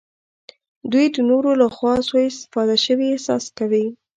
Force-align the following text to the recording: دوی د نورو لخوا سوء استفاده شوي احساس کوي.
دوی 0.91 1.05
د 1.15 1.17
نورو 1.29 1.51
لخوا 1.61 1.93
سوء 2.07 2.23
استفاده 2.31 2.75
شوي 2.85 3.07
احساس 3.09 3.45
کوي. 3.57 3.85